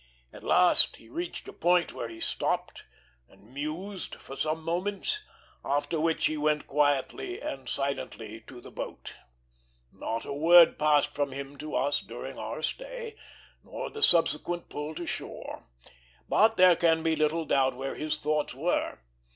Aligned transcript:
At 0.33 0.43
last 0.43 0.95
he 0.95 1.09
reached 1.09 1.47
a 1.47 1.53
point 1.53 1.93
where 1.93 2.09
he 2.09 2.19
stopped 2.19 2.85
and 3.29 3.53
mused 3.53 4.15
for 4.15 4.35
some 4.35 4.63
moments, 4.63 5.21
after 5.63 5.99
which 5.99 6.25
he 6.25 6.37
went 6.37 6.65
quietly 6.65 7.39
and 7.39 7.69
silently 7.69 8.41
to 8.47 8.59
the 8.59 8.71
boat. 8.71 9.13
Not 9.91 10.25
a 10.25 10.33
word 10.33 10.79
passed 10.79 11.13
from 11.13 11.33
him 11.33 11.55
to 11.59 11.75
us 11.75 12.01
during 12.01 12.39
our 12.39 12.63
stay, 12.63 13.15
nor 13.63 13.91
the 13.91 14.01
subsequent 14.01 14.69
pull 14.69 14.95
to 14.95 15.05
shore; 15.05 15.67
but 16.27 16.57
there 16.57 16.75
can 16.75 17.03
be 17.03 17.15
little 17.15 17.45
doubt 17.45 17.75
where 17.77 17.93
his 17.93 18.17
thoughts 18.17 18.55
were. 18.55 18.97